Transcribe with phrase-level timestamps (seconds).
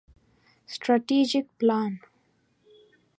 [0.73, 1.91] ستراتیژیک پلان